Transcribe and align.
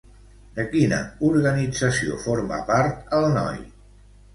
De 0.55 0.65
quina 0.71 1.01
organització 1.29 2.19
forma 2.27 2.61
part 2.75 3.17
el 3.23 3.33
noi? 3.41 3.67